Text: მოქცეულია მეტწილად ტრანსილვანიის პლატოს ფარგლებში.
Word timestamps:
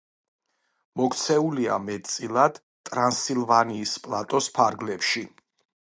მოქცეულია 1.01 1.77
მეტწილად 1.89 2.57
ტრანსილვანიის 2.91 3.95
პლატოს 4.07 4.53
ფარგლებში. 4.59 5.25